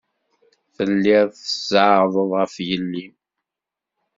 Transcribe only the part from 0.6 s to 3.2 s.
Tellid tzeɛɛḍed ɣef yelli-m.